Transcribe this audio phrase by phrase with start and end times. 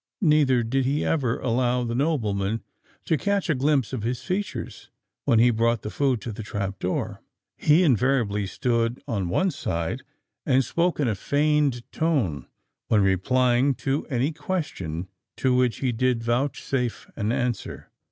[0.23, 2.63] Neither did he ever allow the nobleman
[3.05, 4.89] to catch a glimpse of his features,
[5.25, 7.21] when he brought the food to the trap door.
[7.55, 10.01] He invariably stood on one side,
[10.43, 12.47] and spoke in a feigned tone
[12.87, 17.91] when replying to any question to which he did vouchsafe an answer.